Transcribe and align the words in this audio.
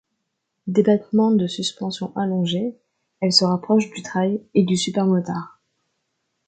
Débattements 0.65 1.29
de 1.29 1.45
suspensions 1.45 2.11
allongés, 2.17 2.75
elle 3.19 3.31
se 3.31 3.45
rapproche 3.45 3.91
du 3.91 4.01
trail 4.01 4.41
et 4.55 4.63
du 4.63 4.75
supermotard. 4.75 5.61